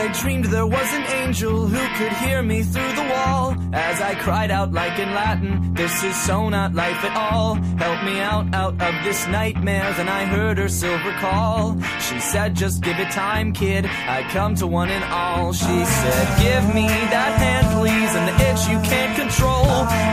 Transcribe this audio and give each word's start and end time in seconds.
I 0.00 0.12
dreamed 0.20 0.44
there 0.46 0.66
was 0.66 0.92
an 0.92 1.02
angel 1.22 1.66
who 1.66 1.96
could 1.98 2.12
hear 2.24 2.42
me 2.42 2.62
through 2.62 2.92
the 2.94 3.08
wall 3.10 3.56
as 3.72 4.00
I 4.00 4.14
cried 4.14 4.50
out 4.50 4.72
like 4.72 4.98
in 4.98 5.12
Latin, 5.12 5.74
this 5.74 6.02
is 6.02 6.16
so 6.22 6.48
not 6.48 6.74
life 6.74 7.04
at 7.04 7.16
all. 7.16 7.54
Help 7.76 8.02
me 8.04 8.18
out, 8.20 8.54
out 8.54 8.74
of 8.80 9.04
this 9.04 9.26
nightmare. 9.28 9.92
Then 9.96 10.08
I 10.08 10.24
heard 10.24 10.56
her 10.58 10.68
silver 10.68 11.12
call. 11.20 11.76
She 12.00 12.18
said, 12.20 12.54
just 12.54 12.82
give 12.82 12.98
it 12.98 13.10
time, 13.10 13.52
kid. 13.52 13.84
I 13.86 14.22
come 14.30 14.54
to 14.56 14.66
one 14.66 14.88
and 14.88 15.04
all. 15.04 15.52
She 15.52 15.84
said, 15.84 16.26
give 16.40 16.74
me 16.74 16.86
that 16.86 17.38
hand, 17.38 17.66
please, 17.78 18.12
and 18.16 18.24
the 18.28 18.36
itch 18.48 18.62
you 18.72 18.78
can't 18.88 19.14
control. 19.18 19.66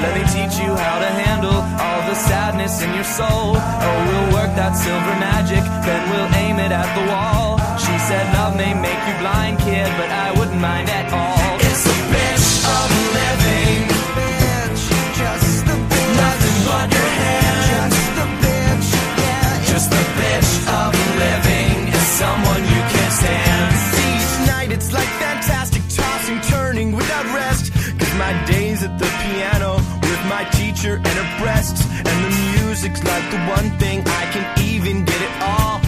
Let 0.04 0.14
me 0.18 0.24
teach 0.36 0.60
you 0.60 0.76
how 0.76 1.00
to 1.00 1.10
handle 1.24 1.56
all 1.56 2.02
the 2.10 2.16
sadness 2.16 2.82
in 2.82 2.94
your 2.94 3.08
soul. 3.08 3.56
Oh, 3.56 3.98
we'll 4.08 4.34
work 4.34 4.52
that 4.56 4.74
silver 4.74 5.16
magic, 5.22 5.64
then 5.86 6.02
we'll 6.12 6.32
aim 6.36 6.60
it 6.60 6.72
at 6.72 6.90
the 6.98 7.06
wall. 7.08 7.56
She 7.80 7.96
said, 8.16 8.34
love 8.34 8.56
may 8.56 8.74
make 8.88 9.02
you 9.08 9.16
blind, 9.24 9.56
kid, 9.60 9.90
but 10.00 10.10
I 10.26 10.28
wouldn't 10.38 10.62
mind 10.70 10.88
at 10.90 11.08
all. 11.12 11.52
It's 11.68 11.84
the 11.90 11.98
bitch 12.14 12.50
of 12.78 12.88
living. 13.20 13.80
Bitch, 14.18 14.84
just 15.20 15.60
the 15.68 15.78
bitch. 15.92 16.14
Nothing 16.24 16.60
but 16.70 16.88
your 16.98 17.12
hands. 17.24 17.66
Just 17.72 18.12
the 18.20 18.28
bitch 18.44 18.90
yeah. 19.24 19.72
Just 19.72 19.90
a 20.02 20.04
bitch 20.20 20.52
of 20.82 20.92
living 21.26 21.76
is 21.98 22.08
someone 22.22 22.62
you 22.74 22.82
can't 22.94 23.16
stand. 23.22 23.72
Each 24.10 24.34
night 24.52 24.70
it's 24.76 24.90
like 24.98 25.12
fantastic 25.26 25.84
tossing, 26.00 26.40
turning 26.54 26.90
without 27.00 27.28
rest. 27.40 27.74
Cause 28.00 28.14
my 28.26 28.34
days 28.54 28.80
at 28.88 28.94
the 29.02 29.10
piano 29.24 29.72
with 30.10 30.24
my 30.36 30.44
teacher 30.60 30.96
and 31.08 31.16
her 31.22 31.30
breasts. 31.42 31.82
And 32.08 32.18
the 32.26 32.32
music's 32.56 33.04
like 33.04 33.26
the 33.36 33.42
one 33.58 33.70
thing 33.82 33.98
I 34.22 34.24
can 34.34 34.46
even 34.72 35.04
get 35.04 35.22
it 35.28 35.36
all. 35.42 35.85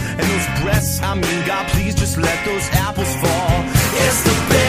I 0.70 1.14
mean, 1.14 1.46
God, 1.46 1.66
please 1.68 1.94
just 1.94 2.18
let 2.18 2.44
those 2.44 2.68
apples 2.72 3.08
fall. 3.22 3.64
It's 4.04 4.22
the 4.22 4.36
bitch 4.52 4.67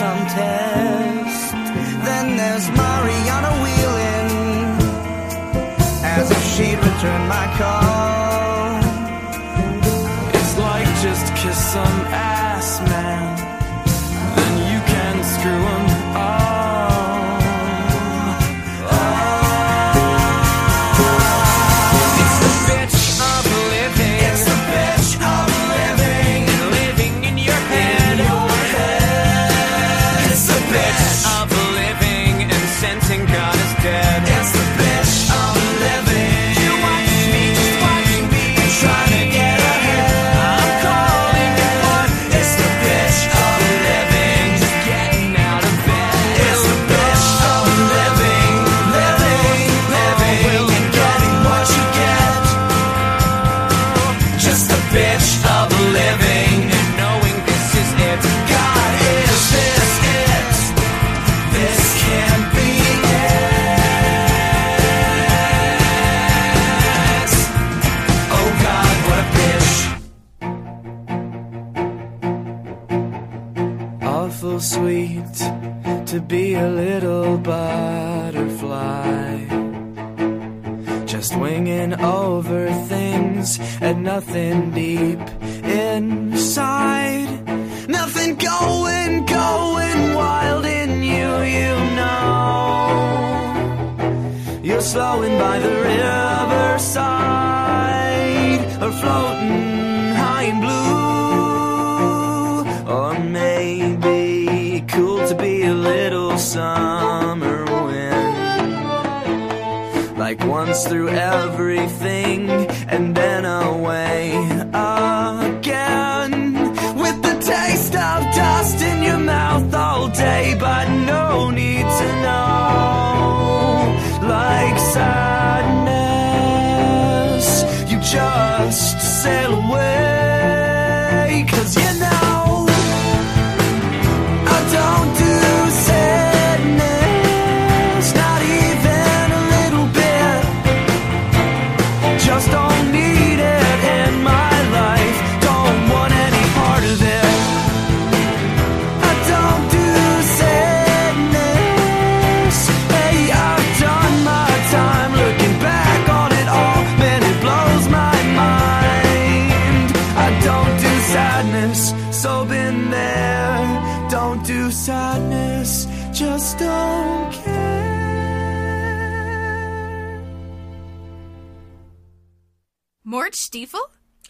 like 0.00 0.87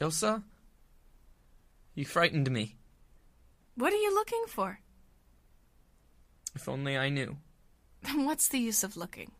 Ilse, 0.09 0.41
you 1.95 2.07
frightened 2.07 2.51
me. 2.51 2.77
What 3.75 3.93
are 3.93 3.97
you 3.97 4.15
looking 4.15 4.45
for? 4.49 4.81
If 6.55 6.67
only 6.67 6.97
I 6.97 7.11
knew. 7.11 7.37
Then 8.03 8.25
What's 8.29 8.49
the 8.49 8.59
use 8.59 8.83
of 8.83 8.97
looking? 8.97 9.33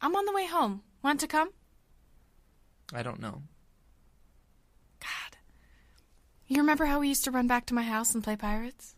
I'm 0.00 0.14
on 0.14 0.24
the 0.24 0.32
way 0.32 0.46
home. 0.46 0.82
Want 1.02 1.18
to 1.18 1.26
come? 1.26 1.50
I 2.94 3.02
don't 3.02 3.20
know. 3.20 3.42
God. 5.00 5.36
You 6.46 6.58
remember 6.58 6.84
how 6.84 7.00
we 7.00 7.08
used 7.08 7.24
to 7.24 7.32
run 7.32 7.48
back 7.48 7.66
to 7.66 7.74
my 7.74 7.82
house 7.82 8.14
and 8.14 8.22
play 8.22 8.36
pirates? 8.36 8.94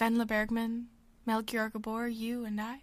Wendla 0.00 0.26
Bergmann, 0.26 0.86
Melchior 1.26 1.68
Gabor, 1.68 2.08
you 2.08 2.46
and 2.46 2.58
I? 2.62 2.82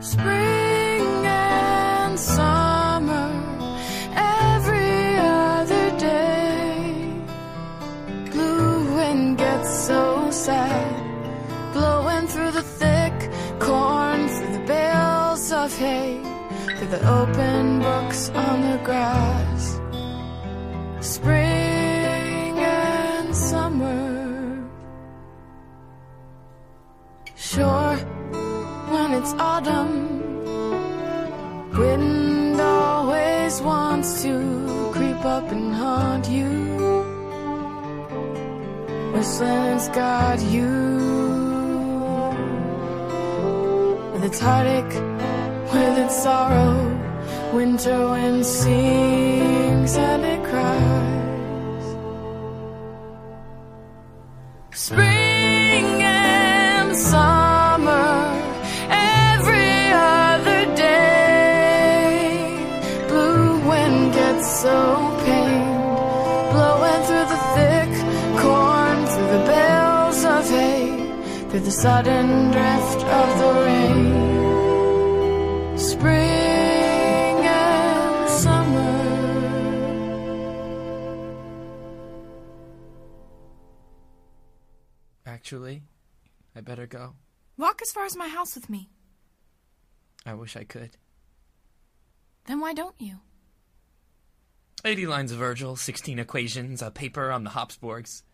Spring 0.00 0.71
summer, 2.18 3.30
every 4.14 5.16
other 5.16 5.98
day. 5.98 7.14
Blue 8.30 8.94
wind 8.96 9.38
gets 9.38 9.70
so 9.86 10.30
sad, 10.30 11.72
blowing 11.72 12.26
through 12.26 12.52
the 12.52 12.62
thick 12.62 13.30
corn, 13.58 14.28
through 14.28 14.52
the 14.58 14.64
bales 14.66 15.52
of 15.52 15.76
hay, 15.78 16.20
through 16.76 16.88
the 16.88 17.02
open 17.20 17.80
books 17.80 18.30
on 18.30 18.60
the 18.70 18.78
grass. 18.84 19.80
Spring 21.00 22.58
and 22.58 23.34
summer. 23.34 24.68
Sure, 27.34 27.96
when 28.92 29.12
it's 29.12 29.32
autumn, 29.34 30.21
wind 31.78 32.60
always 32.60 33.60
wants 33.62 34.22
to 34.22 34.90
creep 34.92 35.24
up 35.24 35.50
and 35.50 35.74
haunt 35.74 36.28
you. 36.28 36.50
Whistling's 39.12 39.88
got 39.88 40.40
you. 40.40 40.70
With 44.12 44.24
its 44.24 44.40
heartache, 44.40 44.94
with 45.72 45.98
its 46.04 46.22
sorrow, 46.22 46.74
winter 47.54 48.08
wind 48.10 48.44
sings 48.44 49.96
and 49.96 50.22
it 50.24 50.42
cries. 50.48 51.86
Spring 54.72 55.21
sudden 71.72 72.50
drift 72.50 73.02
of 73.02 73.38
the 73.38 73.52
rain. 73.64 74.22
Spring 75.78 76.12
and 77.46 78.30
summer. 78.30 78.92
Actually, 85.24 85.82
I 86.54 86.60
better 86.60 86.86
go. 86.86 87.14
Walk 87.56 87.80
as 87.80 87.90
far 87.90 88.04
as 88.04 88.16
my 88.16 88.28
house 88.28 88.54
with 88.54 88.68
me. 88.68 88.90
I 90.26 90.34
wish 90.34 90.56
I 90.56 90.64
could. 90.64 90.98
Then 92.46 92.60
why 92.60 92.74
don't 92.74 92.96
you? 92.98 93.20
80 94.84 95.06
lines 95.06 95.32
of 95.32 95.38
Virgil, 95.38 95.76
16 95.76 96.18
equations, 96.18 96.82
a 96.82 96.90
paper 96.90 97.30
on 97.30 97.44
the 97.44 97.50
Habsburgs. 97.50 98.24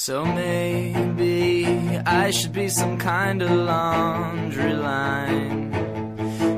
So 0.00 0.24
maybe 0.24 1.66
I 2.06 2.30
should 2.30 2.52
be 2.52 2.68
some 2.68 2.98
kind 2.98 3.42
of 3.42 3.50
laundry 3.50 4.72
line. 4.72 5.72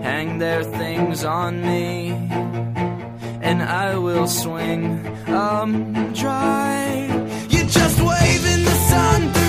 Hang 0.03 0.37
their 0.39 0.63
things 0.63 1.25
on 1.25 1.63
me, 1.63 2.11
and 3.41 3.63
I 3.63 3.97
will 3.97 4.27
swing 4.27 4.85
um 5.27 6.13
dry. 6.13 7.09
You're 7.49 7.73
just 7.81 7.99
wave 8.03 8.45
in 8.55 8.63
the 8.63 8.79
sun 8.91 9.40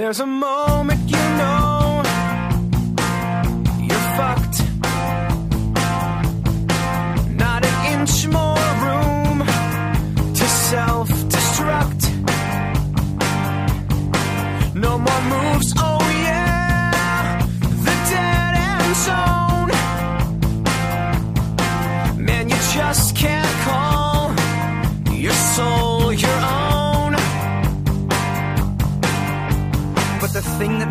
There's 0.00 0.20
a 0.20 0.24
moment 0.24 1.10
you 1.10 1.18
know 1.36 1.69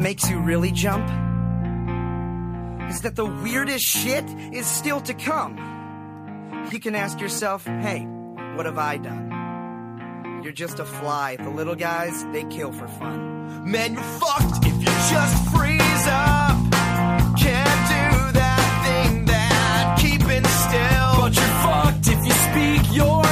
makes 0.10 0.28
you 0.28 0.40
really 0.40 0.72
jump 0.72 1.08
is 2.90 3.02
that 3.02 3.16
the 3.16 3.28
weirdest 3.44 3.86
shit 3.86 4.26
is 4.52 4.66
still 4.66 5.00
to 5.00 5.14
come. 5.14 5.54
You 6.72 6.80
can 6.80 6.96
ask 6.96 7.22
yourself, 7.22 7.64
hey, 7.64 8.08
what 8.56 8.66
have 8.66 8.80
I 8.80 8.98
done? 8.98 10.42
You're 10.44 10.52
just 10.66 10.80
a 10.80 10.86
fly. 10.86 11.36
The 11.36 11.52
little 11.52 11.76
guys, 11.76 12.26
they 12.34 12.44
kill 12.46 12.72
for 12.72 12.88
fun. 12.88 13.70
Man, 13.70 13.94
you're 13.94 14.02
fucked 14.02 14.66
if 14.66 14.78
you 14.80 14.94
just 15.14 15.38
freeze 15.56 16.08
up. 16.08 16.58
Can't 17.46 17.82
do 17.96 18.32
that 18.42 18.68
thing 18.86 19.26
that 19.26 20.00
keeping 20.02 20.46
still. 20.66 21.12
But 21.22 21.36
you're 21.38 21.56
fucked 21.68 22.08
if 22.08 22.22
you 22.26 22.36
speak 22.48 22.98
your 22.98 23.29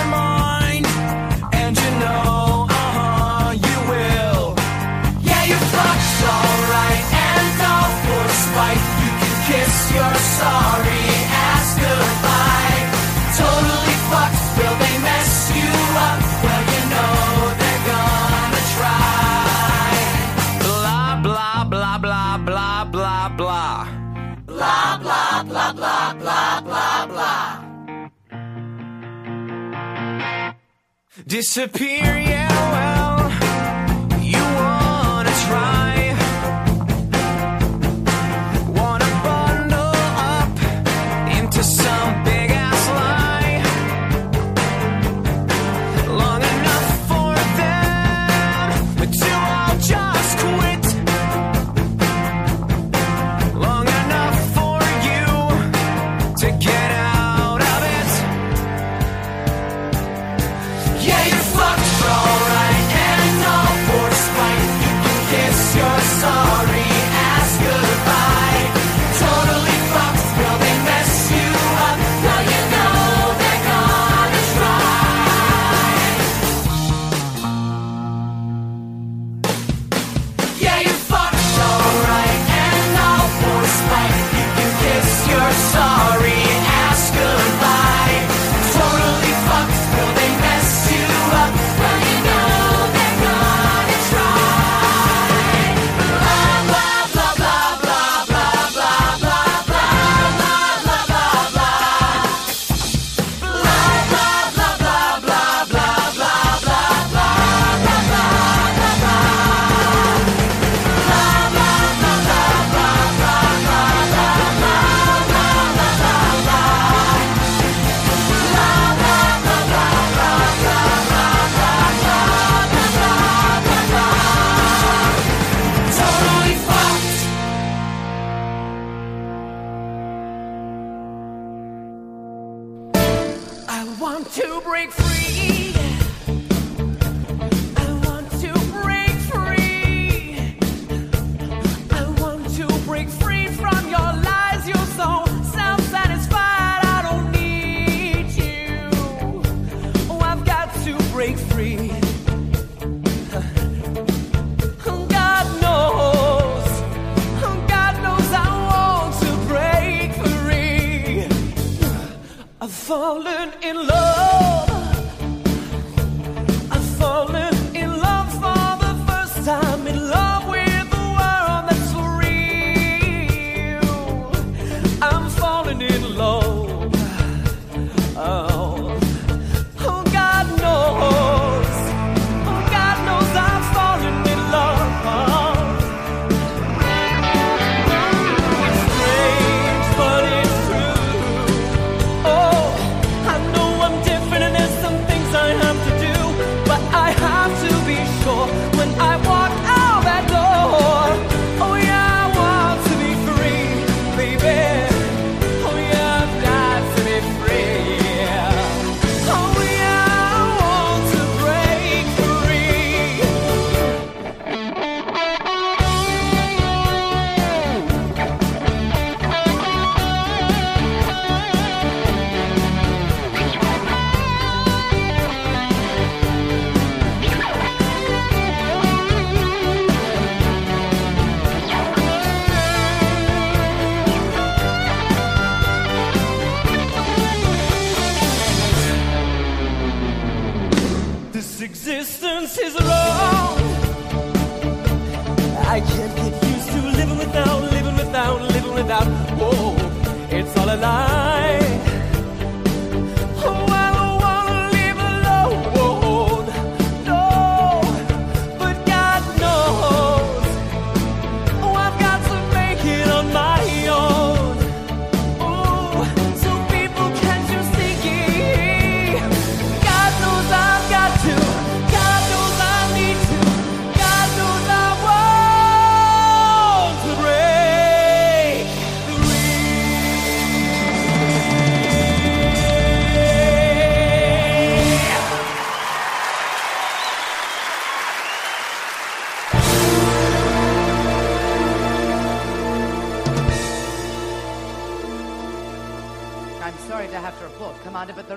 Disappear, 31.28 32.20
yeah, 32.20 32.48
well, 32.72 34.22
you 34.22 34.42
wanna 34.42 35.30
try. 35.46 35.97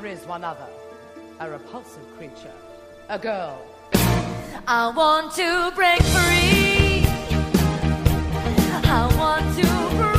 there 0.00 0.10
is 0.10 0.24
one 0.26 0.44
other, 0.44 0.66
a 1.40 1.50
repulsive 1.50 2.02
creature, 2.16 2.52
a 3.10 3.18
girl. 3.18 3.60
I 4.66 4.90
want 4.96 5.34
to 5.34 5.72
break 5.74 6.00
free. 6.02 7.04
I 8.88 9.14
want 9.18 9.56
to 9.58 9.96
break 9.96 10.09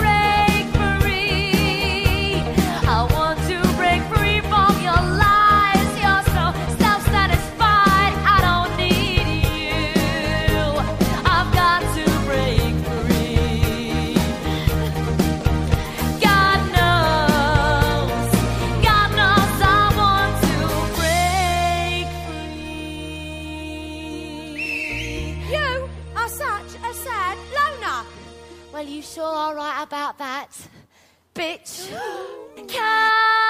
sure 29.13 29.25
all 29.25 29.53
right 29.53 29.83
about 29.83 30.17
that. 30.19 30.47
Bitch. 31.35 31.89
Can 32.67 33.40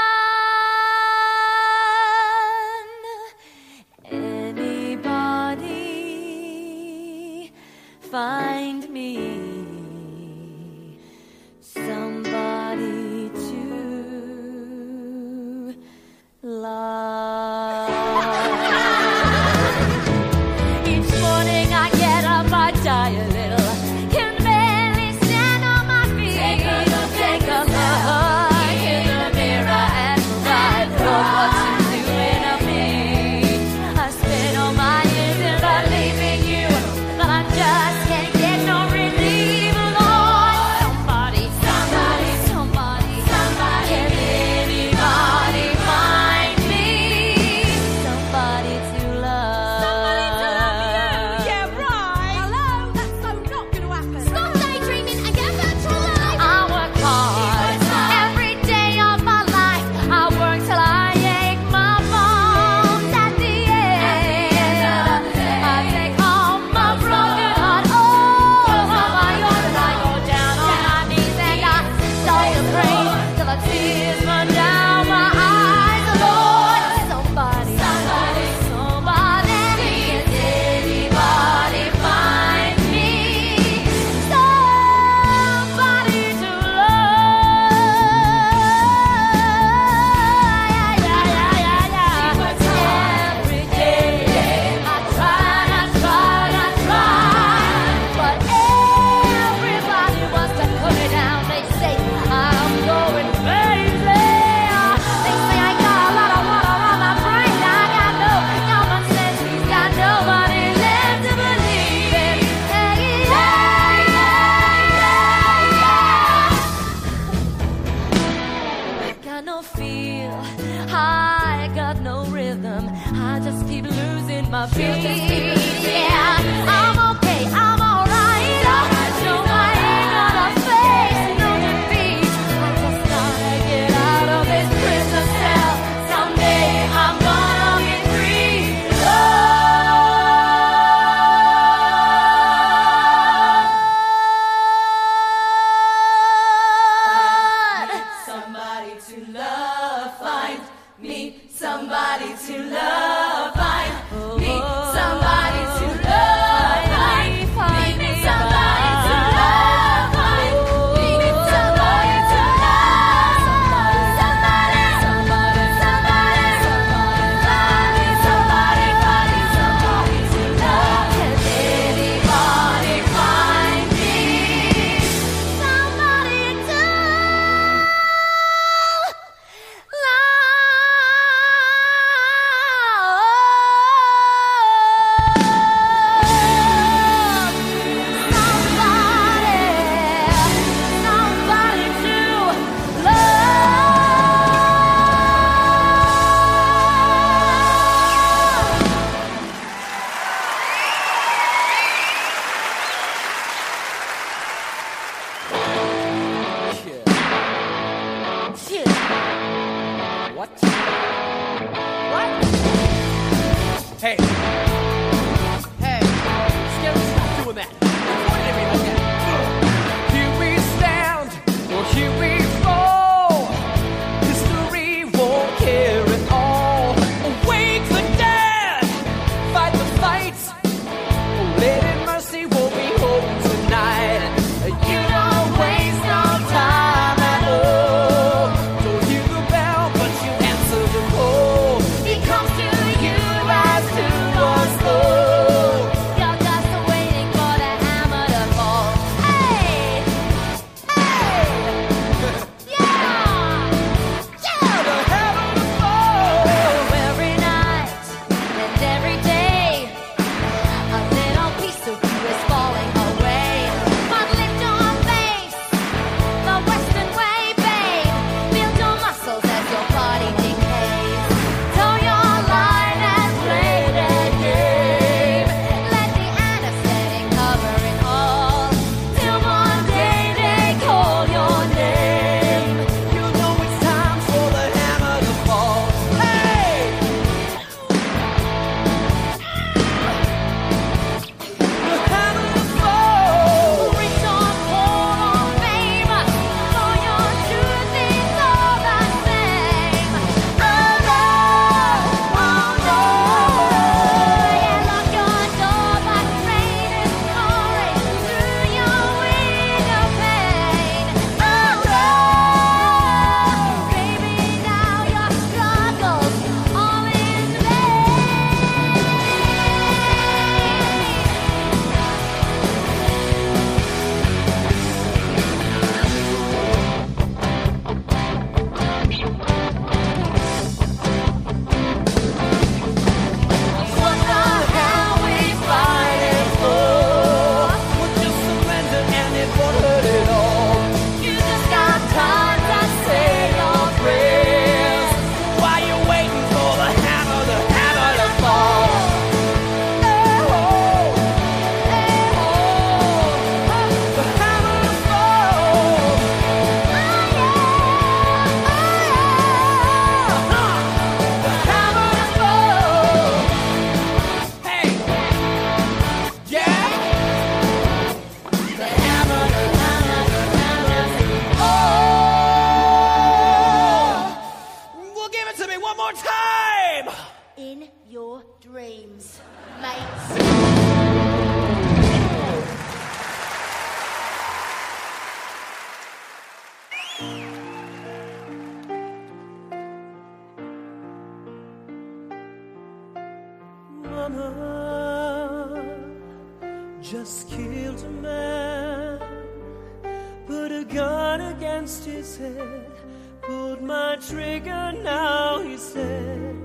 now 405.12 405.60
he 405.62 405.76
said, 405.76 406.56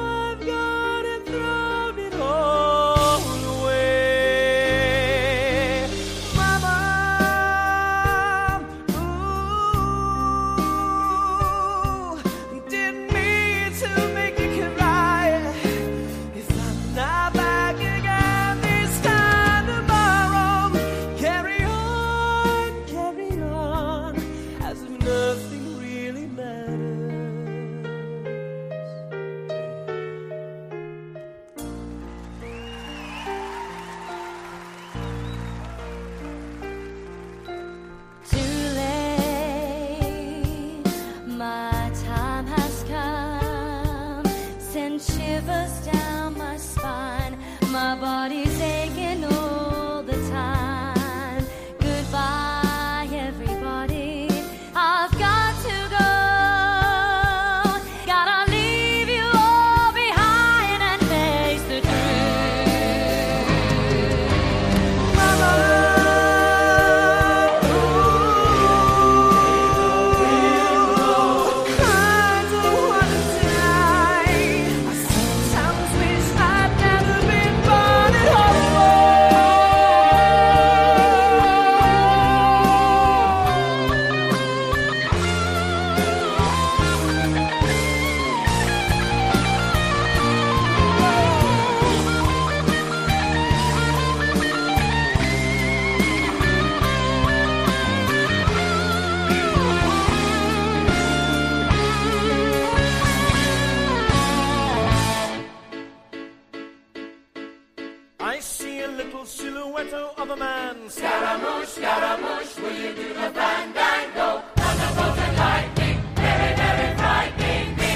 I 108.24 108.40
see 108.40 108.80
a 108.80 108.88
little 108.88 109.26
silhouette 109.26 109.92
of 109.92 110.30
a 110.30 110.34
man. 110.34 110.88
Scaramouche, 110.88 111.68
Scaramouche, 111.68 112.56
will 112.58 112.72
you 112.72 112.94
do 112.94 113.08
the 113.08 113.30
fandango? 113.36 114.42
Thunderbolt 114.56 115.18
and 115.18 115.36
lightning, 115.36 115.98
very, 116.16 116.56
very 116.56 116.96
frightening 116.96 117.76
me. 117.76 117.94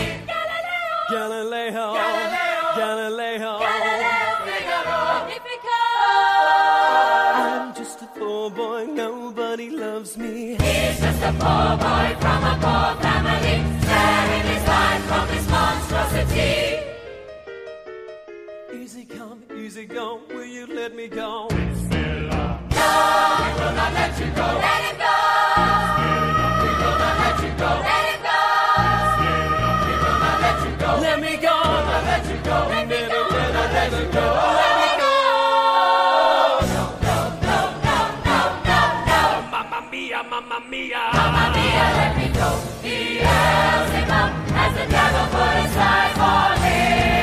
Galileo, 1.09 1.95
Galileo, 2.77 3.59
I'm 7.35 7.75
just 7.75 8.03
a 8.03 8.07
poor 8.19 8.51
boy, 8.51 8.85
nobody 8.85 9.71
loves 9.71 10.19
me. 10.19 10.59
He's 10.61 11.01
just 11.01 11.23
a 11.23 11.33
poor 11.41 11.71
boy 11.81 12.17
from 12.21 12.45
a 12.45 12.55
poor 12.61 13.03
family, 13.03 13.65
sparing 13.81 14.47
his 14.53 14.65
life 14.69 15.05
from 15.05 15.27
this 15.29 15.49
monstrosity. 15.49 16.68
Easy 19.69 19.85
go, 19.85 20.19
will 20.31 20.47
you 20.47 20.67
let 20.67 20.97
me 20.97 21.09
go? 21.09 21.47
Stella. 21.51 22.59
No, 22.73 22.89
we 23.45 23.51
will 23.61 23.75
not 23.77 23.93
let 23.93 24.19
you 24.19 24.29
go. 24.33 24.47
Let 24.65 24.81
him 24.89 24.97
go. 25.05 25.15
We 26.65 26.71
will 26.81 26.97
not 27.05 27.15
let 27.21 27.37
you 27.45 27.53
go. 27.63 27.71
Let 27.89 28.17
go. 28.29 28.41
We 29.85 29.93
will 30.03 30.19
not 30.25 30.37
let 30.45 30.59
you 30.65 30.73
go. 30.81 30.91
Let 31.05 31.19
me 31.21 31.33
go. 31.37 31.53
We 31.53 31.69
will 31.69 31.85
not 31.85 32.03
let 32.09 32.25
you 32.31 32.39
go. 32.49 32.57
Let 32.73 32.85
me 32.89 33.01
go. 33.13 33.21
Will 33.29 33.53
not 33.59 33.69
let 33.77 33.93
you 33.93 34.07
go. 34.17 34.25
Let 34.57 34.75
me 34.81 34.89
go. 35.03 35.13
Mamma 39.53 39.81
mia, 39.91 40.21
mamma 40.33 40.59
mia. 40.71 41.03
Mamma 41.13 41.45
mia, 41.55 41.87
let 41.99 42.13
me 42.17 42.27
go. 42.41 42.49
Beelzebub 42.83 44.31
has 44.57 44.73
the 44.79 44.85
devil 44.97 45.27
put 45.35 45.61
for 45.77 46.49
me. 46.65 46.79
For 47.13 47.18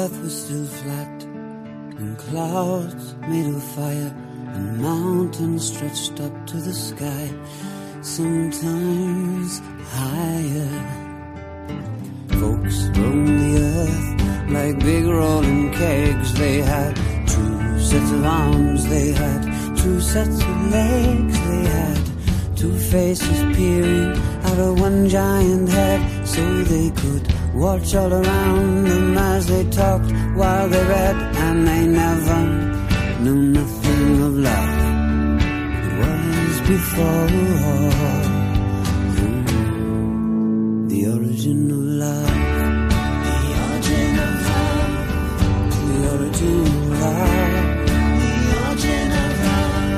earth 0.00 0.22
was 0.22 0.44
still 0.44 0.66
flat 0.80 1.22
and 2.00 2.16
clouds 2.16 3.14
made 3.28 3.46
of 3.54 3.62
fire 3.62 4.12
and 4.54 4.78
mountains 4.78 5.62
stretched 5.72 6.18
up 6.20 6.34
to 6.46 6.56
the 6.56 6.72
sky, 6.72 7.24
sometimes 8.00 9.60
higher. 9.96 10.72
roam 12.40 13.26
the 13.42 13.52
earth 13.72 14.10
like 14.56 14.78
big 14.78 15.04
rolling 15.04 15.70
kegs. 15.72 16.32
They 16.34 16.58
had 16.72 16.94
two 17.34 17.80
sets 17.90 18.10
of 18.10 18.24
arms, 18.24 18.88
they 18.88 19.08
had 19.22 19.42
two 19.76 20.00
sets 20.00 20.38
of 20.50 20.56
legs, 20.78 21.36
they 21.48 21.64
had 21.78 22.00
two 22.56 22.76
faces 22.92 23.40
peering 23.54 24.12
out 24.48 24.58
of 24.66 24.80
one 24.80 25.08
giant 25.08 25.68
head, 25.68 26.00
so 26.26 26.42
they 26.72 26.88
could 26.90 27.39
watch 27.54 27.94
all 27.94 28.12
around 28.12 28.84
them 28.84 29.18
as 29.18 29.46
they 29.46 29.64
talked 29.70 30.10
while 30.34 30.68
they 30.68 30.84
read, 30.84 31.16
and 31.16 31.66
they 31.66 31.86
never 31.86 32.42
knew 33.22 33.36
nothing 33.58 34.22
of 34.22 34.34
love. 34.34 34.78
It 35.86 35.92
was 36.00 36.60
before 36.68 37.26
the 37.26 37.42
origin 37.62 38.10
of. 40.80 40.90
The 40.90 41.00
origin 41.14 41.60
of 41.70 41.82
love. 42.02 42.30
The 43.40 43.50
origin 43.64 44.18
of 44.26 44.34
love. 44.48 44.92
The 45.88 45.98
origin 48.62 49.08
of 49.24 49.32
love. 49.44 49.88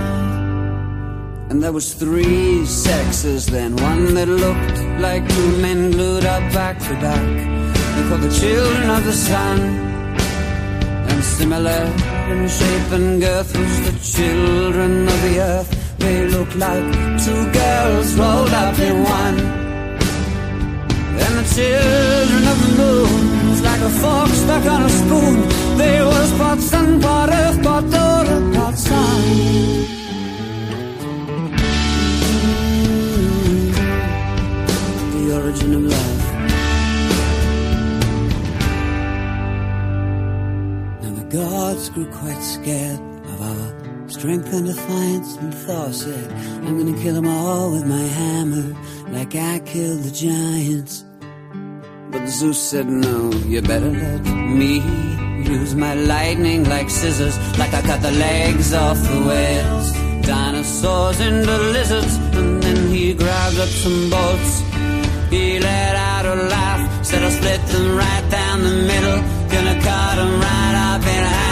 And 1.51 1.63
there 1.63 1.73
was 1.73 1.95
three 1.95 2.65
sexes 2.67 3.47
then, 3.47 3.77
one 3.77 4.15
that 4.15 4.29
looked 4.29 4.92
like 5.03 5.29
two 5.29 5.57
men 5.61 5.91
glued 5.91 6.25
up 6.25 6.45
back 6.53 6.79
to 6.79 6.95
back. 7.05 7.27
They 7.95 8.03
called 8.09 8.23
the 8.23 8.35
children 8.41 8.89
of 8.89 9.05
the 9.05 9.13
sun. 9.13 9.59
And 11.11 11.25
similar 11.25 11.83
in 12.31 12.49
shape 12.49 12.91
and 12.99 13.21
girth 13.21 13.51
was 13.59 13.75
the 13.89 13.95
children 14.17 15.09
of 15.09 15.19
the 15.27 15.35
earth. 15.41 15.71
They 15.99 16.29
looked 16.29 16.55
like 16.55 16.87
two 17.25 17.43
girls 17.61 18.15
rolled 18.15 18.55
up 18.65 18.79
in 18.79 19.03
one. 19.03 19.39
And 21.25 21.35
the 21.41 21.47
children 21.57 22.43
of 22.53 22.59
the 22.65 22.73
moon 22.81 23.51
was 23.51 23.63
like 23.63 23.83
a 23.91 23.93
fork 24.03 24.31
stuck 24.43 24.65
on 24.75 24.83
a 24.83 24.93
spoon. 25.01 25.37
They 25.79 26.01
was 26.01 26.31
part 26.39 26.61
sun, 26.61 27.01
part 27.01 27.31
earth, 27.31 27.61
part 27.65 27.91
daughter, 27.91 28.39
part 28.55 28.79
son. 28.79 30.02
Origin 35.53 35.75
of. 35.75 35.83
Now 41.03 41.13
the 41.15 41.27
gods 41.31 41.91
grew 41.91 42.07
quite 42.07 42.41
scared 42.41 43.01
of 43.01 43.43
our 43.43 44.09
strength 44.09 44.53
and 44.53 44.67
defiance, 44.67 45.37
and 45.37 45.55
Thor 45.55 45.93
said, 45.93 46.33
I'm 46.65 46.79
gonna 46.79 46.99
kill 47.03 47.15
them 47.15 47.29
all 47.29 47.73
with 47.73 47.87
my 47.87 48.01
hammer, 48.01 48.75
like 49.11 49.35
I 49.35 49.59
killed 49.61 50.03
the 50.05 50.11
giants. 50.11 51.05
But 52.11 52.27
Zeus 52.29 52.59
said, 52.59 52.87
No, 52.87 53.31
you 53.47 53.61
better 53.61 53.91
let 53.91 54.23
me 54.25 54.79
use 55.45 55.75
my 55.75 55.95
lightning 55.95 56.65
like 56.65 56.89
scissors, 56.89 57.37
like 57.59 57.75
I 57.75 57.83
cut 57.83 58.01
the 58.01 58.13
legs 58.13 58.73
off 58.73 58.97
the 59.03 59.21
whales. 59.29 59.93
Dinosaurs 60.27 61.21
into 61.21 61.59
lizards, 61.77 62.17
and 62.37 62.63
then 62.63 62.89
he 62.89 63.13
grabbed 63.13 63.59
up 63.59 63.69
some 63.69 64.09
bolts. 64.09 64.72
He 65.33 65.59
let 65.59 65.97
out 65.97 66.27
a 66.27 66.35
laugh, 66.35 67.07
said 67.07 67.23
I'll 67.23 67.31
split 67.31 67.67
them 67.69 67.97
right 67.97 68.31
down 68.31 68.63
the 68.63 68.77
middle, 68.87 69.21
gonna 69.49 69.81
cut 69.81 70.17
them 70.17 70.33
right 70.39 70.95
up 70.95 71.01
in 71.01 71.25
half. 71.25 71.52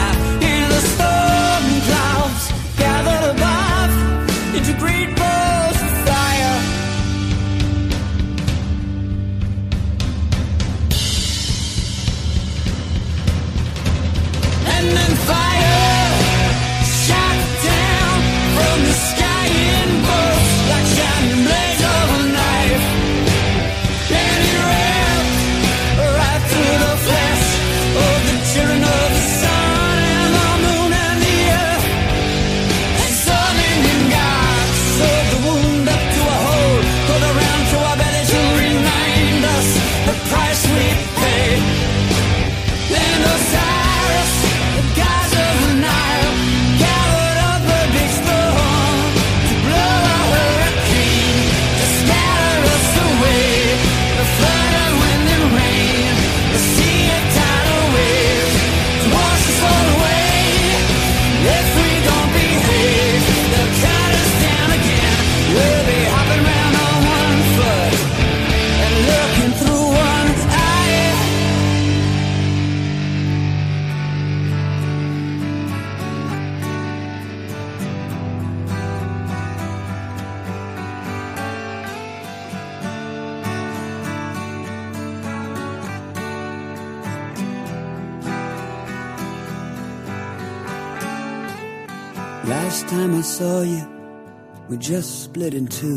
Split 95.41 95.55
in 95.55 95.65
two. 95.65 95.90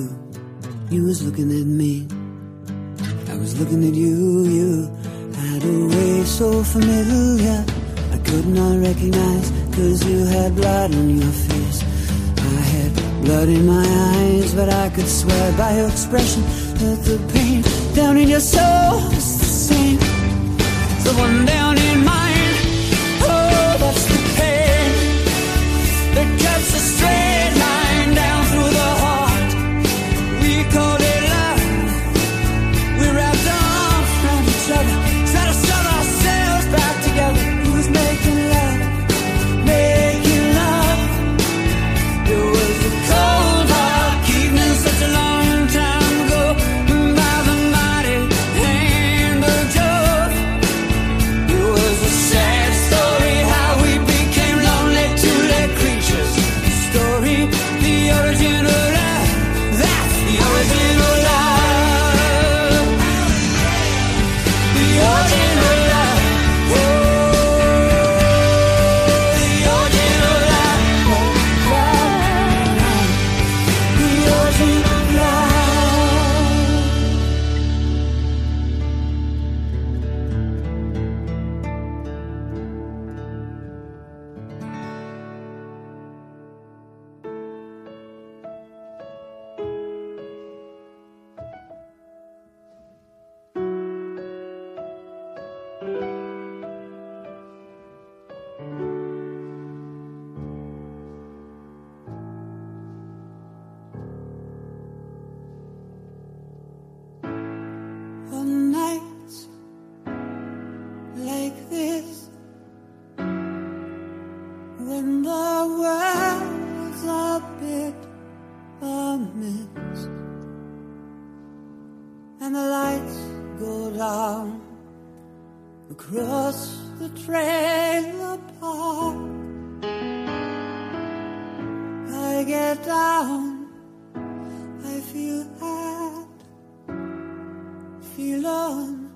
Feel 138.17 138.47
on 138.47 139.11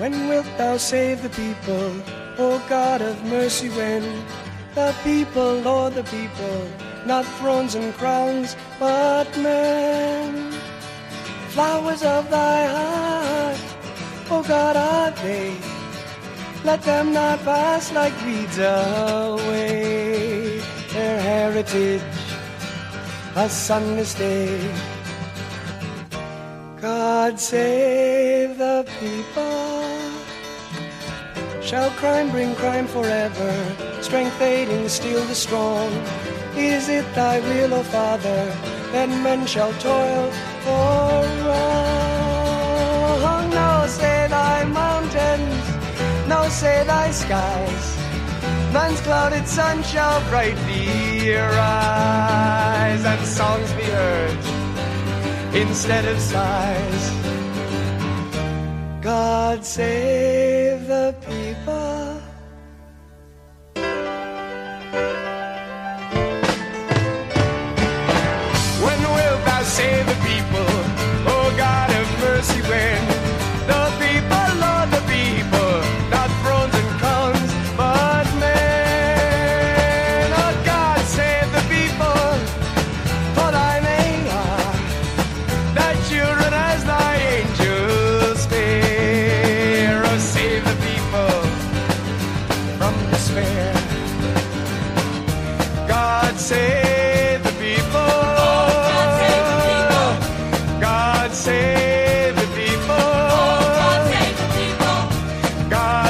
When 0.00 0.28
wilt 0.28 0.46
thou 0.56 0.78
save 0.78 1.22
the 1.22 1.28
people, 1.28 1.92
O 2.38 2.64
God 2.70 3.02
of 3.02 3.22
mercy? 3.24 3.68
When 3.68 4.02
the 4.74 4.94
people, 5.04 5.60
Lord, 5.60 5.92
the 5.92 6.04
people, 6.04 6.66
not 7.04 7.26
thrones 7.36 7.74
and 7.74 7.92
crowns, 7.92 8.56
but 8.78 9.28
men. 9.36 10.52
Flowers 11.50 12.02
of 12.02 12.30
thy 12.30 12.64
heart, 12.64 13.60
O 14.30 14.42
God, 14.42 14.74
are 14.74 15.10
they? 15.22 15.54
Let 16.64 16.80
them 16.80 17.12
not 17.12 17.40
pass 17.40 17.92
like 17.92 18.16
weeds 18.24 18.56
away. 18.56 20.62
Their 20.94 21.20
heritage, 21.20 22.00
a 23.36 23.50
sunless 23.50 24.14
day. 24.14 24.66
God 26.80 27.38
save 27.38 28.39
the 28.60 28.84
people. 29.00 29.88
Shall 31.62 31.90
crime 31.92 32.30
bring 32.30 32.54
crime 32.56 32.86
forever? 32.86 33.52
Strength 34.02 34.38
aiding 34.42 34.86
still 34.90 35.24
the 35.24 35.34
strong. 35.34 35.90
Is 36.54 36.90
it 36.90 37.06
thy 37.14 37.40
will, 37.40 37.72
O 37.72 37.82
Father, 37.82 38.42
that 38.92 39.08
men 39.24 39.46
shall 39.46 39.72
toil 39.88 40.30
for 40.64 41.24
wrong? 41.44 41.80
No, 43.60 43.86
say 43.88 44.26
thy 44.28 44.64
mountains, 44.64 45.64
no, 46.28 46.46
say 46.50 46.84
thy 46.84 47.10
skies. 47.12 47.86
Man's 48.74 49.00
clouded 49.00 49.48
sun 49.48 49.82
shall 49.84 50.20
brightly 50.28 51.32
rise, 51.32 53.04
and 53.12 53.26
songs 53.26 53.72
be 53.72 53.84
heard 53.84 54.38
instead 55.54 56.04
of 56.04 56.20
sighs. 56.20 57.19
God 59.00 59.64
save 59.64 60.39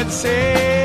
God 0.00 0.10
save 0.10 0.79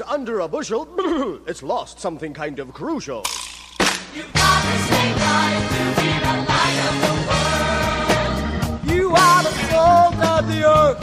that 0.00 0.08
under 0.10 0.40
a 0.40 0.48
bushel, 0.48 0.88
it's 1.46 1.62
lost 1.62 2.00
something 2.00 2.32
kind 2.32 2.58
of 2.58 2.72
crucial. 2.72 3.24
You've 4.14 4.32
got 4.32 4.62
to 4.62 4.78
stay 4.84 5.12
bright 5.12 5.68
to 5.70 5.82
be 6.00 6.10
the 6.26 6.34
light 6.50 6.78
of 6.88 6.94
the 7.04 7.14
world. 7.28 8.96
You 8.96 9.04
are 9.10 9.42
the 9.42 9.54
salt 9.70 10.16
of 10.16 10.48
the 10.48 10.60
earth. 10.64 11.02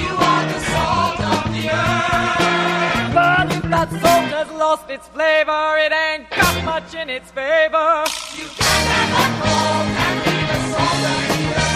You 0.00 0.12
are 0.30 0.44
the 0.52 0.60
salt 0.72 1.20
of 1.20 1.44
the 1.54 1.64
earth. 1.70 3.14
But 3.14 3.46
if 3.56 3.62
that 3.70 3.88
salt 3.90 4.30
has 4.34 4.50
lost 4.50 4.90
its 4.90 5.08
flavor, 5.08 5.78
it 5.78 5.92
ain't 5.92 6.28
got 6.30 6.64
much 6.64 6.94
in 6.94 7.08
its 7.08 7.30
favor. 7.30 8.04
You 8.36 8.48
can't 8.58 8.88
have 8.94 9.12
a 9.22 9.26
cold 9.42 9.88
and 10.06 10.24
be 10.24 10.36
the 10.50 10.58
salt 10.72 11.04
of 11.10 11.28
the 11.28 11.42
earth. 11.54 11.73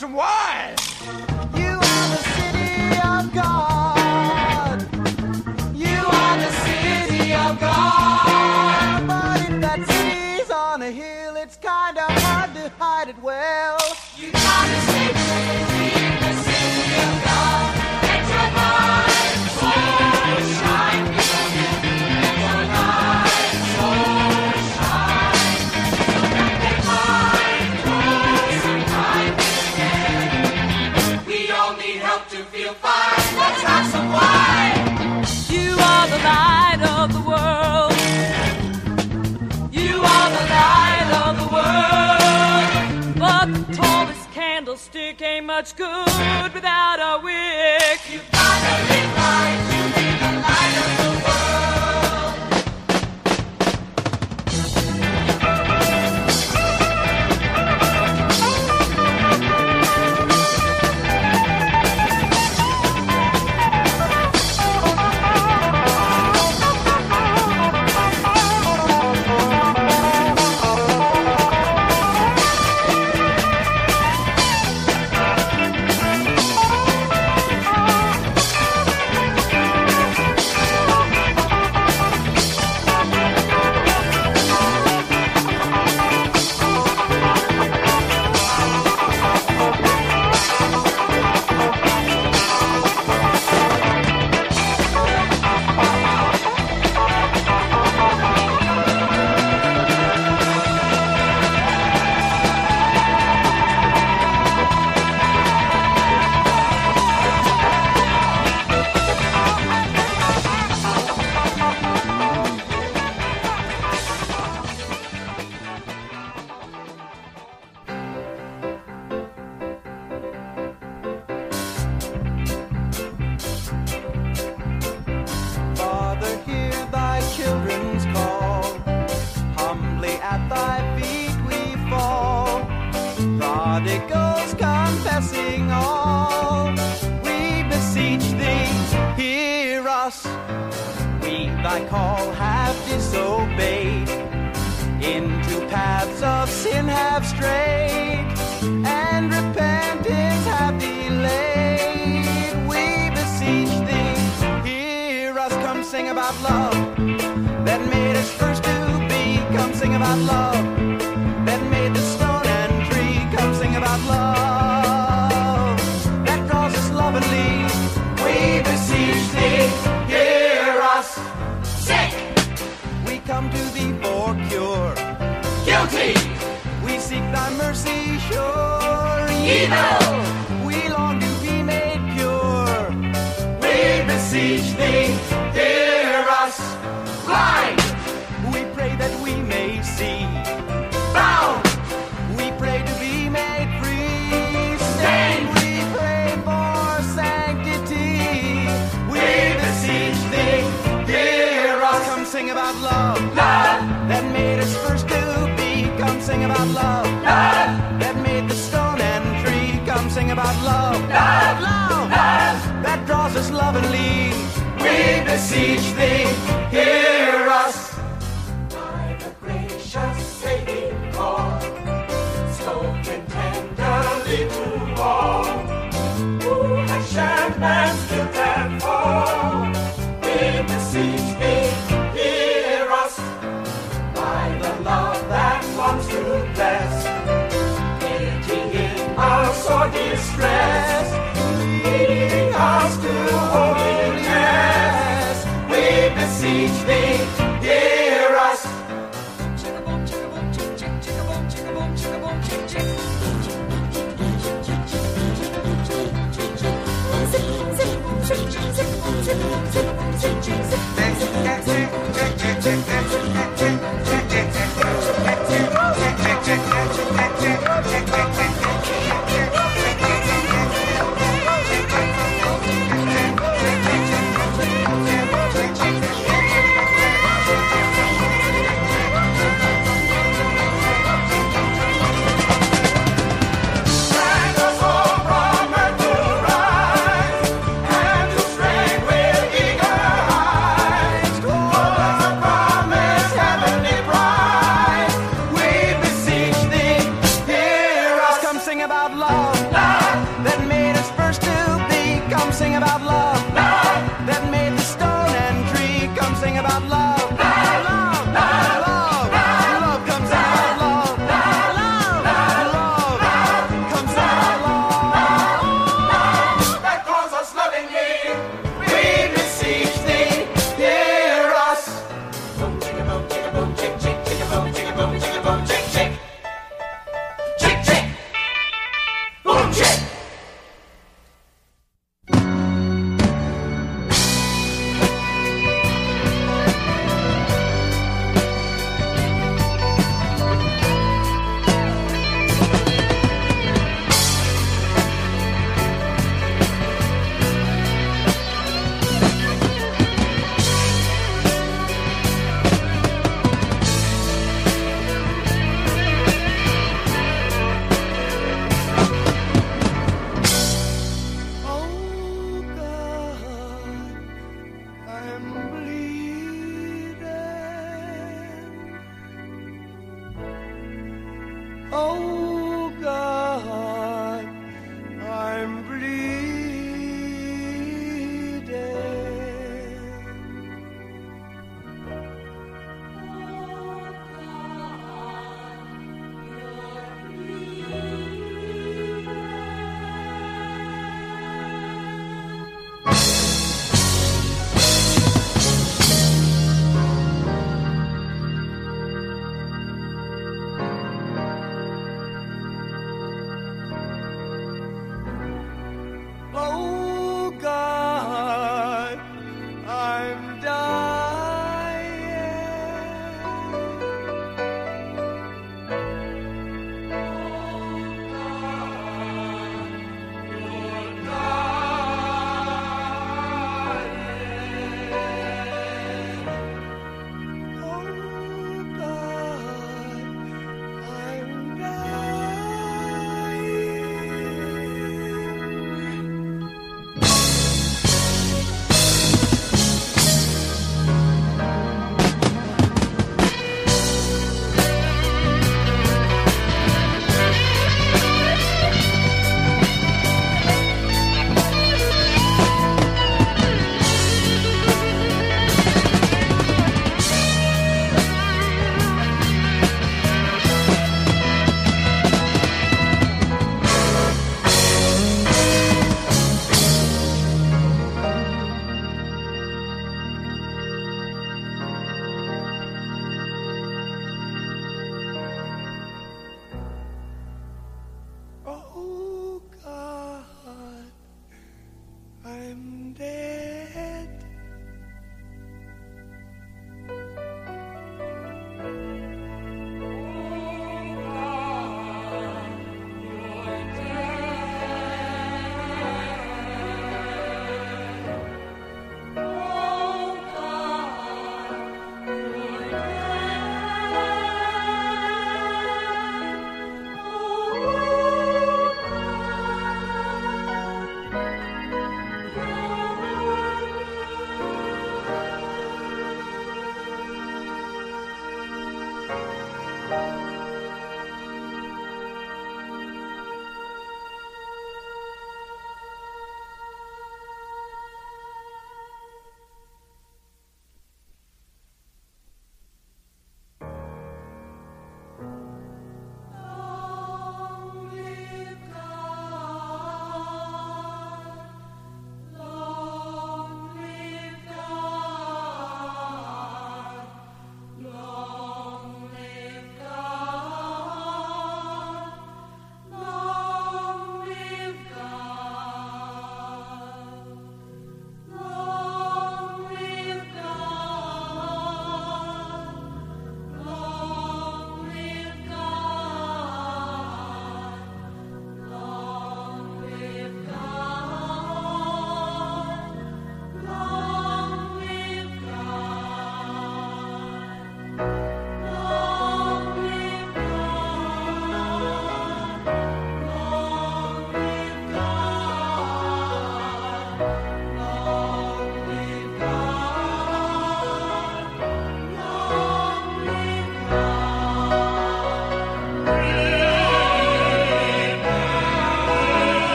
Some 0.00 0.14
wine. 0.14 0.79
Much 45.60 45.76
good 45.76 46.54
without 46.54 46.98
a 47.00 47.22
wick. 47.22 48.00
You 48.10 48.20
gotta 48.32 48.94
live 48.94 49.19